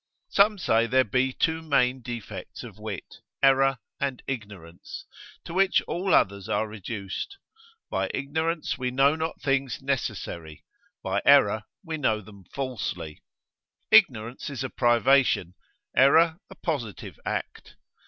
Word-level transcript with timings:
Some 0.29 0.57
say 0.57 0.87
there 0.87 1.03
be 1.03 1.31
two 1.31 1.61
main 1.61 2.01
defects 2.01 2.63
of 2.63 2.79
wit, 2.79 3.17
error 3.43 3.77
and 3.99 4.23
ignorance, 4.25 5.05
to 5.45 5.53
which 5.53 5.79
all 5.83 6.11
others 6.15 6.49
are 6.49 6.67
reduced; 6.67 7.37
by 7.87 8.09
ignorance 8.11 8.79
we 8.79 8.89
know 8.89 9.15
not 9.15 9.39
things 9.43 9.79
necessary, 9.79 10.65
by 11.03 11.21
error 11.23 11.65
we 11.83 11.97
know 11.97 12.19
them 12.19 12.45
falsely. 12.45 13.21
Ignorance 13.91 14.49
is 14.49 14.63
a 14.63 14.71
privation, 14.71 15.53
error 15.95 16.39
a 16.49 16.55
positive 16.55 17.19
act. 17.23 17.75